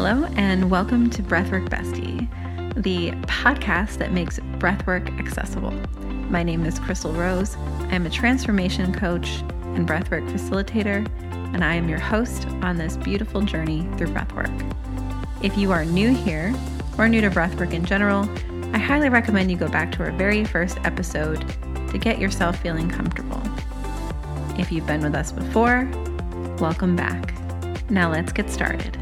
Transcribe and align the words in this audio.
Hello, 0.00 0.26
and 0.36 0.70
welcome 0.70 1.10
to 1.10 1.24
Breathwork 1.24 1.70
Bestie, 1.70 2.28
the 2.80 3.10
podcast 3.26 3.98
that 3.98 4.12
makes 4.12 4.38
breathwork 4.60 5.18
accessible. 5.18 5.72
My 6.30 6.44
name 6.44 6.64
is 6.64 6.78
Crystal 6.78 7.12
Rose. 7.12 7.56
I'm 7.90 8.06
a 8.06 8.10
transformation 8.10 8.94
coach 8.94 9.40
and 9.74 9.88
breathwork 9.88 10.24
facilitator, 10.30 11.04
and 11.52 11.64
I 11.64 11.74
am 11.74 11.88
your 11.88 11.98
host 11.98 12.46
on 12.62 12.76
this 12.76 12.96
beautiful 12.96 13.42
journey 13.42 13.88
through 13.96 14.14
breathwork. 14.14 14.54
If 15.42 15.58
you 15.58 15.72
are 15.72 15.84
new 15.84 16.14
here 16.14 16.54
or 16.96 17.08
new 17.08 17.20
to 17.20 17.28
breathwork 17.28 17.72
in 17.72 17.84
general, 17.84 18.28
I 18.72 18.78
highly 18.78 19.08
recommend 19.08 19.50
you 19.50 19.56
go 19.56 19.68
back 19.68 19.90
to 19.96 20.04
our 20.04 20.12
very 20.12 20.44
first 20.44 20.78
episode 20.84 21.44
to 21.90 21.98
get 21.98 22.20
yourself 22.20 22.56
feeling 22.60 22.88
comfortable. 22.88 23.42
If 24.60 24.70
you've 24.70 24.86
been 24.86 25.00
with 25.00 25.16
us 25.16 25.32
before, 25.32 25.90
welcome 26.60 26.94
back. 26.94 27.34
Now 27.90 28.12
let's 28.12 28.32
get 28.32 28.48
started. 28.48 28.96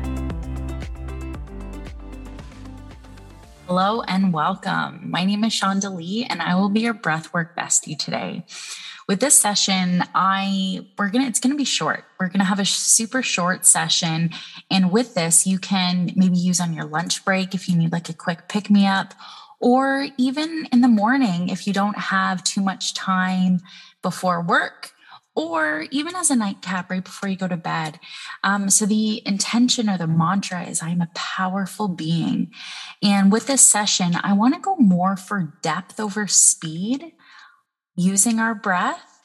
Hello 3.66 4.00
and 4.02 4.32
welcome. 4.32 5.10
My 5.10 5.24
name 5.24 5.42
is 5.42 5.52
Shaunda 5.52 5.92
Lea, 5.92 6.24
and 6.30 6.40
I 6.40 6.54
will 6.54 6.68
be 6.68 6.82
your 6.82 6.94
breathwork 6.94 7.56
bestie 7.58 7.98
today. 7.98 8.44
With 9.08 9.18
this 9.18 9.34
session, 9.34 10.04
I 10.14 10.86
we're 10.96 11.10
gonna 11.10 11.26
it's 11.26 11.40
gonna 11.40 11.56
be 11.56 11.64
short. 11.64 12.04
We're 12.20 12.28
gonna 12.28 12.44
have 12.44 12.60
a 12.60 12.64
super 12.64 13.22
short 13.22 13.66
session, 13.66 14.30
and 14.70 14.92
with 14.92 15.14
this, 15.14 15.48
you 15.48 15.58
can 15.58 16.12
maybe 16.14 16.36
use 16.36 16.60
on 16.60 16.74
your 16.74 16.84
lunch 16.84 17.24
break 17.24 17.56
if 17.56 17.68
you 17.68 17.76
need 17.76 17.90
like 17.90 18.08
a 18.08 18.14
quick 18.14 18.48
pick 18.48 18.70
me 18.70 18.86
up, 18.86 19.14
or 19.58 20.06
even 20.16 20.68
in 20.70 20.80
the 20.80 20.86
morning 20.86 21.48
if 21.48 21.66
you 21.66 21.72
don't 21.72 21.98
have 21.98 22.44
too 22.44 22.60
much 22.60 22.94
time 22.94 23.58
before 24.00 24.40
work 24.42 24.92
or 25.36 25.86
even 25.90 26.16
as 26.16 26.30
a 26.30 26.36
nightcap 26.36 26.90
right 26.90 27.04
before 27.04 27.28
you 27.28 27.36
go 27.36 27.46
to 27.46 27.56
bed. 27.56 28.00
Um, 28.42 28.70
so, 28.70 28.86
the 28.86 29.22
intention 29.26 29.88
or 29.88 29.98
the 29.98 30.06
mantra 30.06 30.64
is 30.64 30.82
I'm 30.82 31.02
a 31.02 31.10
powerful 31.14 31.88
being. 31.88 32.50
And 33.02 33.30
with 33.30 33.46
this 33.46 33.60
session, 33.60 34.16
I 34.22 34.32
want 34.32 34.54
to 34.54 34.60
go 34.60 34.76
more 34.76 35.16
for 35.16 35.58
depth 35.62 36.00
over 36.00 36.26
speed 36.26 37.12
using 37.94 38.40
our 38.40 38.54
breath. 38.54 39.20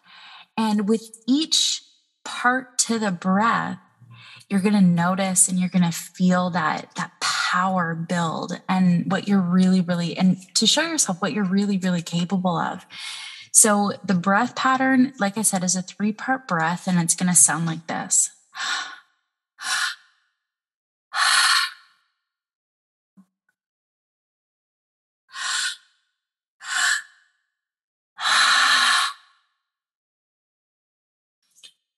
And 0.58 0.88
with 0.88 1.10
each 1.28 1.82
part 2.26 2.78
to 2.80 3.00
the 3.00 3.12
breath, 3.12 3.80
you're 4.50 4.60
going 4.60 4.76
to 4.76 4.82
notice 4.82 5.48
and 5.48 5.58
you're 5.58 5.70
going 5.70 5.90
to 5.90 5.98
feel 5.98 6.50
that 6.50 6.94
that 6.98 7.14
power 7.22 7.96
build 7.96 8.60
and 8.68 9.10
what 9.10 9.28
you're 9.28 9.40
really 9.40 9.82
really 9.82 10.18
and 10.18 10.38
to 10.56 10.68
show 10.68 10.82
yourself 10.82 11.22
what 11.22 11.34
you're 11.34 11.44
really 11.44 11.78
really 11.78 12.02
capable 12.02 12.58
of 12.58 12.86
so 13.52 13.94
the 14.04 14.14
breath 14.14 14.56
pattern, 14.56 15.14
like 15.20 15.38
I 15.38 15.42
said, 15.42 15.64
is 15.64 15.76
a 15.76 15.82
three 15.82 16.14
part 16.14 16.48
breath, 16.48 16.88
and 16.88 17.00
it's 17.00 17.16
going 17.16 17.30
to 17.30 17.36
sound 17.36 17.66
like 17.66 17.88
this. 17.88 18.32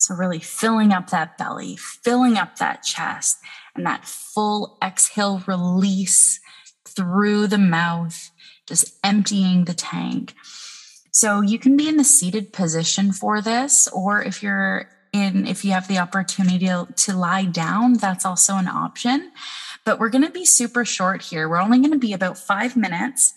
So, 0.03 0.15
really 0.15 0.39
filling 0.39 0.91
up 0.91 1.11
that 1.11 1.37
belly, 1.37 1.77
filling 1.77 2.35
up 2.35 2.57
that 2.57 2.83
chest, 2.83 3.37
and 3.73 3.85
that 3.85 4.03
full 4.03 4.77
exhale 4.83 5.41
release 5.47 6.41
through 6.85 7.47
the 7.47 7.57
mouth, 7.57 8.31
just 8.67 8.99
emptying 9.01 9.63
the 9.63 9.73
tank. 9.73 10.33
So 11.13 11.41
you 11.41 11.59
can 11.59 11.77
be 11.77 11.87
in 11.87 11.97
the 11.97 12.03
seated 12.03 12.51
position 12.51 13.11
for 13.11 13.39
this, 13.39 13.87
or 13.89 14.23
if 14.23 14.41
you're 14.41 14.89
in, 15.13 15.45
if 15.45 15.63
you 15.63 15.71
have 15.71 15.87
the 15.87 15.99
opportunity 15.99 16.65
to, 16.65 17.15
lie 17.15 17.45
down, 17.45 17.93
that's 17.93 18.25
also 18.25 18.55
an 18.55 18.67
option. 18.67 19.31
But 19.85 19.99
we're 19.99 20.09
going 20.09 20.25
to 20.25 20.31
be 20.31 20.43
super 20.43 20.83
short 20.83 21.21
here. 21.21 21.47
We're 21.47 21.61
only 21.61 21.77
going 21.77 21.91
to 21.91 21.99
be 21.99 22.13
about 22.13 22.39
five 22.39 22.75
minutes. 22.75 23.35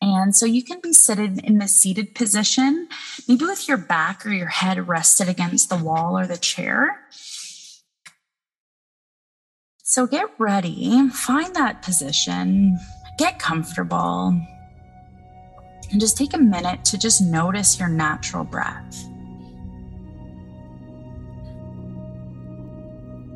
And 0.00 0.34
so 0.34 0.46
you 0.46 0.64
can 0.64 0.80
be 0.80 0.94
seated 0.94 1.44
in 1.44 1.58
the 1.58 1.68
seated 1.68 2.14
position, 2.14 2.88
maybe 3.28 3.44
with 3.44 3.68
your 3.68 3.76
back 3.76 4.24
or 4.24 4.30
your 4.30 4.48
head 4.48 4.88
rested 4.88 5.28
against 5.28 5.68
the 5.68 5.76
wall 5.76 6.16
or 6.18 6.26
the 6.26 6.38
chair. 6.38 7.00
So 9.82 10.06
get 10.06 10.28
ready, 10.38 11.06
find 11.10 11.54
that 11.54 11.82
position, 11.82 12.78
get 13.18 13.38
comfortable. 13.38 14.40
And 15.90 16.00
just 16.00 16.16
take 16.16 16.34
a 16.34 16.38
minute 16.38 16.84
to 16.86 16.98
just 16.98 17.22
notice 17.22 17.78
your 17.78 17.88
natural 17.88 18.44
breath. 18.44 19.08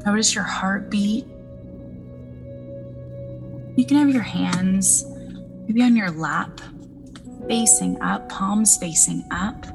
Notice 0.05 0.35
your 0.35 0.45
heartbeat. 0.45 1.27
You 3.77 3.87
can 3.87 3.97
have 3.97 4.11
your 4.11 4.23
hands 4.23 5.05
maybe 5.67 5.83
on 5.83 5.97
your 5.97 6.11
lap, 6.11 6.61
facing 7.49 8.01
up, 8.03 8.29
palms 8.29 8.77
facing 8.77 9.25
up, 9.31 9.67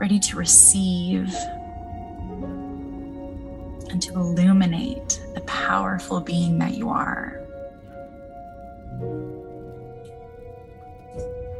ready 0.00 0.18
to 0.18 0.36
receive 0.36 1.34
and 3.90 4.00
to 4.00 4.14
illuminate 4.14 5.20
the 5.34 5.40
powerful 5.42 6.20
being 6.20 6.58
that 6.58 6.74
you 6.74 6.88
are. 6.88 7.29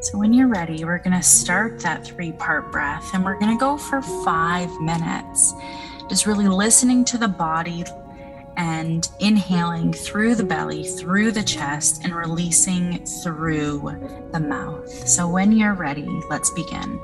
So, 0.02 0.16
when 0.16 0.32
you're 0.32 0.48
ready, 0.48 0.82
we're 0.82 0.96
going 0.96 1.16
to 1.16 1.22
start 1.22 1.80
that 1.80 2.06
three 2.06 2.32
part 2.32 2.72
breath 2.72 3.12
and 3.12 3.22
we're 3.22 3.38
going 3.38 3.54
to 3.54 3.60
go 3.60 3.76
for 3.76 4.00
five 4.00 4.70
minutes. 4.80 5.52
Just 6.08 6.24
really 6.24 6.48
listening 6.48 7.04
to 7.04 7.18
the 7.18 7.28
body 7.28 7.84
and 8.56 9.06
inhaling 9.20 9.92
through 9.92 10.36
the 10.36 10.44
belly, 10.44 10.84
through 10.84 11.32
the 11.32 11.42
chest, 11.42 12.02
and 12.02 12.16
releasing 12.16 13.04
through 13.04 14.28
the 14.32 14.40
mouth. 14.40 14.88
So, 15.06 15.28
when 15.28 15.52
you're 15.52 15.74
ready, 15.74 16.08
let's 16.30 16.50
begin. 16.52 16.98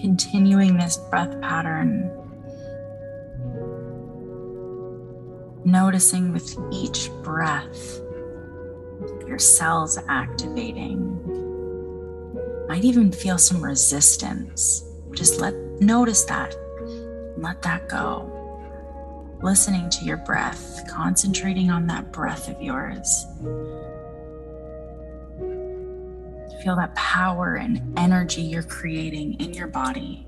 Continuing 0.00 0.76
this 0.76 0.96
breath 0.96 1.40
pattern, 1.40 2.10
noticing 5.64 6.32
with 6.32 6.56
each 6.72 7.10
breath 7.22 8.00
your 9.26 9.38
cells 9.38 9.98
activating. 10.08 11.16
Might 12.68 12.84
even 12.84 13.12
feel 13.12 13.38
some 13.38 13.62
resistance. 13.62 14.84
Just 15.12 15.40
let 15.40 15.54
notice 15.80 16.24
that. 16.24 16.56
Let 17.36 17.62
that 17.62 17.88
go. 17.88 18.36
Listening 19.42 19.88
to 19.90 20.04
your 20.04 20.18
breath, 20.18 20.82
concentrating 20.88 21.70
on 21.70 21.86
that 21.86 22.12
breath 22.12 22.48
of 22.48 22.60
yours. 22.60 23.24
Feel 26.62 26.76
that 26.76 26.94
power 26.94 27.54
and 27.54 27.98
energy 27.98 28.42
you're 28.42 28.62
creating 28.62 29.40
in 29.40 29.54
your 29.54 29.66
body. 29.66 30.26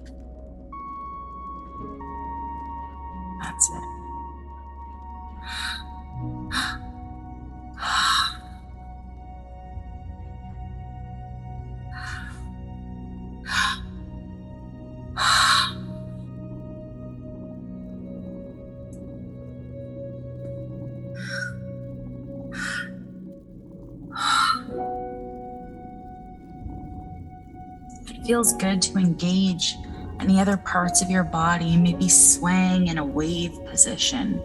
Feels 28.24 28.52
good 28.54 28.80
to 28.82 28.98
engage 28.98 29.76
any 30.20 30.38
other 30.40 30.56
parts 30.56 31.02
of 31.02 31.10
your 31.10 31.24
body, 31.24 31.76
maybe 31.76 32.08
swaying 32.08 32.86
in 32.88 32.98
a 32.98 33.04
wave 33.04 33.52
position. 33.66 34.42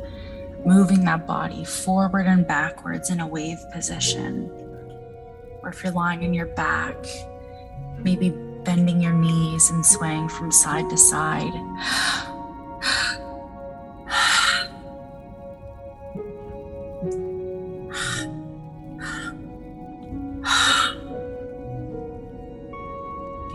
moving 0.65 1.05
that 1.05 1.25
body 1.25 1.63
forward 1.63 2.25
and 2.27 2.45
backwards 2.45 3.09
in 3.09 3.21
a 3.21 3.27
wave 3.27 3.59
position. 3.71 4.49
Or 5.61 5.69
if 5.69 5.81
you're 5.83 5.93
lying 5.93 6.25
on 6.25 6.33
your 6.33 6.47
back, 6.47 6.97
maybe 7.99 8.31
bending 8.63 9.01
your 9.01 9.13
knees 9.13 9.69
and 9.69 9.85
swaying 9.85 10.27
from 10.27 10.51
side 10.51 10.89
to 10.89 10.97
side. 10.97 11.53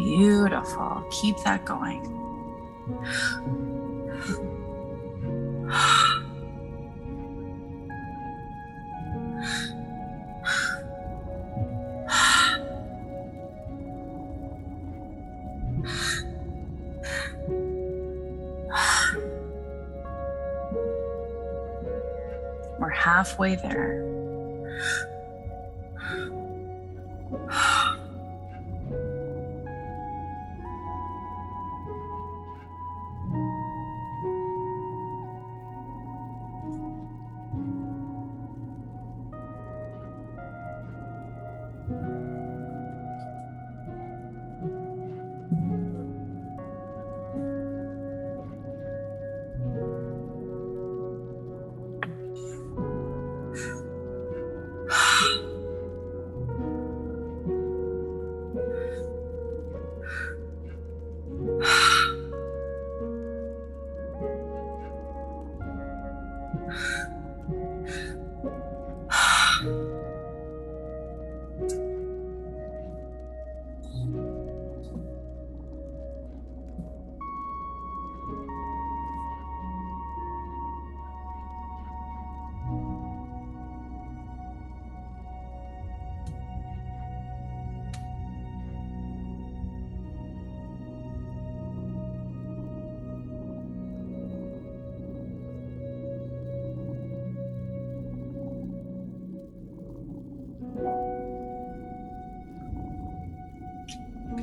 Beautiful. 0.02 1.04
Keep 1.10 1.36
that 1.44 1.64
going. 1.64 2.02
We're 22.80 22.88
halfway 22.90 23.54
there. 23.54 24.02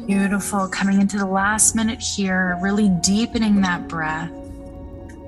Beautiful. 0.09 0.67
Coming 0.67 1.01
into 1.01 1.19
the 1.19 1.25
last 1.27 1.75
minute 1.75 2.01
here, 2.01 2.57
really 2.63 2.89
deepening 2.89 3.61
that 3.61 3.87
breath, 3.87 4.31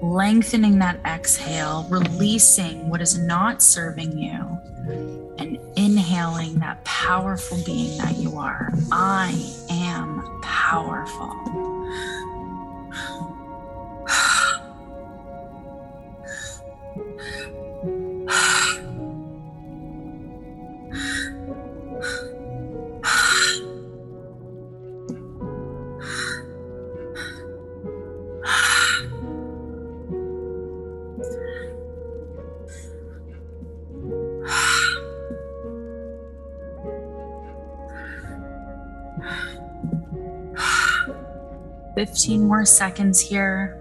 lengthening 0.02 0.80
that 0.80 1.00
exhale, 1.06 1.86
releasing 1.88 2.90
what 2.90 3.00
is 3.00 3.16
not 3.16 3.62
serving 3.62 4.18
you, 4.18 4.58
and 5.38 5.60
inhaling 5.76 6.58
that 6.62 6.84
powerful 6.84 7.62
being 7.64 7.96
that 8.00 8.18
you 8.18 8.40
are. 8.40 8.74
I 8.92 9.54
am 9.70 10.42
powerful. 10.42 11.81
Fifteen 41.96 42.48
more 42.48 42.66
seconds 42.66 43.20
here. 43.20 43.78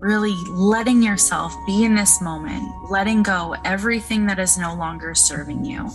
Really 0.00 0.34
letting 0.50 1.02
yourself 1.02 1.54
be 1.64 1.84
in 1.84 1.94
this 1.94 2.20
moment, 2.20 2.64
letting 2.90 3.22
go 3.22 3.54
everything 3.64 4.26
that 4.26 4.38
is 4.38 4.58
no 4.58 4.74
longer 4.74 5.14
serving 5.14 5.64
you 5.64 5.90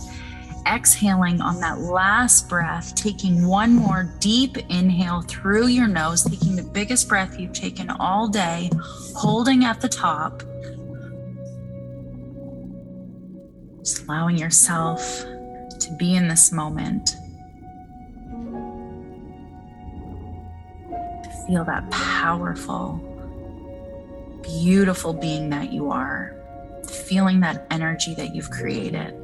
exhaling 0.68 1.40
on 1.40 1.60
that 1.60 1.80
last 1.80 2.48
breath, 2.48 2.94
taking 2.94 3.46
one 3.46 3.74
more 3.74 4.14
deep 4.20 4.56
inhale 4.68 5.22
through 5.22 5.66
your 5.68 5.88
nose, 5.88 6.22
taking 6.24 6.56
the 6.56 6.62
biggest 6.62 7.08
breath 7.08 7.38
you've 7.38 7.52
taken 7.52 7.90
all 7.90 8.28
day, 8.28 8.70
holding 9.14 9.64
at 9.64 9.80
the 9.80 9.88
top. 9.88 10.42
Just 13.78 14.04
allowing 14.04 14.36
yourself 14.36 15.24
to 15.88 15.94
be 15.94 16.14
in 16.14 16.28
this 16.28 16.52
moment. 16.52 17.16
To 21.24 21.46
feel 21.46 21.64
that 21.64 21.90
powerful, 21.90 23.00
beautiful 24.42 25.12
being 25.12 25.50
that 25.50 25.72
you 25.72 25.90
are, 25.90 26.36
feeling 26.86 27.40
that 27.40 27.66
energy 27.70 28.14
that 28.14 28.34
you've 28.34 28.50
created 28.50 29.14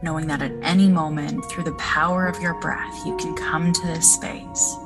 knowing 0.00 0.28
that 0.28 0.40
at 0.40 0.52
any 0.62 0.88
moment, 0.88 1.44
through 1.46 1.64
the 1.64 1.74
power 1.74 2.26
of 2.26 2.40
your 2.40 2.54
breath, 2.60 3.04
you 3.04 3.16
can 3.16 3.34
come 3.34 3.72
to 3.72 3.86
this 3.88 4.14
space. 4.14 4.76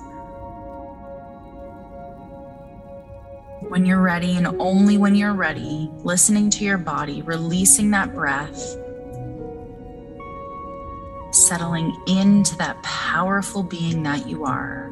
When 3.73 3.87
you're 3.87 4.03
ready, 4.03 4.37
and 4.37 4.47
only 4.61 4.99
when 4.99 5.15
you're 5.15 5.33
ready, 5.33 5.89
listening 6.05 6.51
to 6.51 6.63
your 6.63 6.77
body, 6.77 7.23
releasing 7.23 7.91
that 7.93 8.13
breath, 8.13 8.59
settling 11.31 11.97
into 12.07 12.55
that 12.59 12.83
powerful 12.83 13.63
being 13.63 14.03
that 14.03 14.29
you 14.29 14.45
are. 14.45 14.91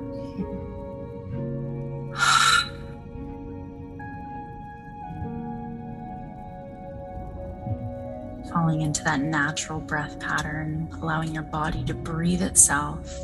falling 8.50 8.80
into 8.80 9.04
that 9.04 9.20
natural 9.20 9.80
breath 9.80 10.18
pattern, 10.18 10.88
allowing 11.02 11.34
your 11.34 11.42
body 11.42 11.84
to 11.84 11.92
breathe 11.92 12.40
itself. 12.40 13.14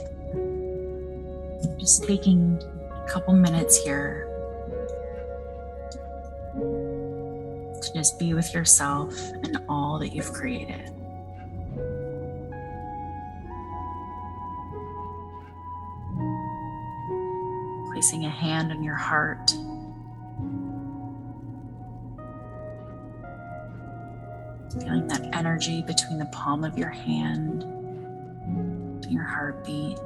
Just 1.78 2.04
taking 2.04 2.60
a 2.92 3.06
couple 3.08 3.32
minutes 3.32 3.82
here 3.82 4.30
to 6.56 7.92
just 7.94 8.18
be 8.18 8.34
with 8.34 8.52
yourself 8.54 9.14
and 9.44 9.58
all 9.68 9.98
that 9.98 10.14
you've 10.14 10.32
created. 10.32 10.92
Placing 17.92 18.24
a 18.24 18.30
hand 18.30 18.72
on 18.72 18.82
your 18.82 18.96
heart 18.96 19.52
feeling 24.80 25.06
that 25.08 25.22
energy 25.32 25.82
between 25.82 26.18
the 26.18 26.26
palm 26.26 26.64
of 26.64 26.76
your 26.78 26.90
hand 26.90 27.62
and 27.62 29.06
your 29.10 29.24
heartbeat. 29.24 29.98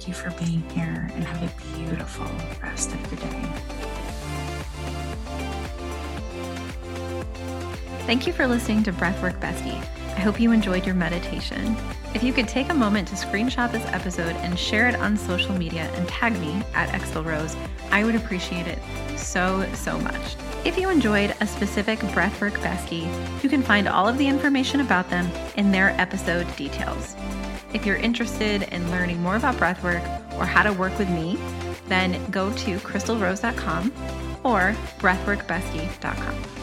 Thank 0.00 0.08
you 0.08 0.14
for 0.14 0.30
being 0.42 0.62
here 0.70 1.10
and 1.12 1.24
have 1.24 1.42
a 1.42 1.76
beautiful 1.76 2.26
rest 2.62 2.90
of 2.94 3.12
your 3.12 3.20
day. 3.20 3.42
Thank 8.06 8.26
you 8.26 8.32
for 8.32 8.46
listening 8.46 8.82
to 8.84 8.94
Breathwork 8.94 9.38
Bestie. 9.40 9.76
I 10.16 10.20
hope 10.20 10.40
you 10.40 10.52
enjoyed 10.52 10.86
your 10.86 10.94
meditation. 10.94 11.76
If 12.14 12.22
you 12.22 12.32
could 12.32 12.48
take 12.48 12.70
a 12.70 12.74
moment 12.74 13.08
to 13.08 13.14
screenshot 13.14 13.72
this 13.72 13.84
episode 13.88 14.36
and 14.36 14.58
share 14.58 14.88
it 14.88 14.96
on 14.96 15.18
social 15.18 15.52
media 15.54 15.90
and 15.92 16.08
tag 16.08 16.32
me 16.40 16.62
at 16.72 16.88
Exel 16.98 17.22
Rose, 17.22 17.54
I 17.90 18.02
would 18.02 18.14
appreciate 18.14 18.66
it 18.66 18.78
so, 19.18 19.70
so 19.74 19.98
much. 19.98 20.34
If 20.64 20.78
you 20.78 20.88
enjoyed 20.88 21.36
a 21.42 21.46
specific 21.46 21.98
Breathwork 21.98 22.52
Bestie, 22.62 23.04
you 23.42 23.50
can 23.50 23.62
find 23.62 23.86
all 23.86 24.08
of 24.08 24.16
the 24.16 24.28
information 24.28 24.80
about 24.80 25.10
them 25.10 25.30
in 25.58 25.70
their 25.70 25.90
episode 26.00 26.46
details. 26.56 27.16
If 27.72 27.86
you're 27.86 27.96
interested 27.96 28.62
in 28.62 28.90
learning 28.90 29.22
more 29.22 29.36
about 29.36 29.56
breathwork 29.56 30.04
or 30.38 30.44
how 30.44 30.62
to 30.62 30.72
work 30.72 30.98
with 30.98 31.08
me, 31.08 31.38
then 31.88 32.30
go 32.30 32.50
to 32.50 32.78
crystalrose.com 32.78 33.92
or 34.44 34.74
breathworkbestie.com. 34.98 36.59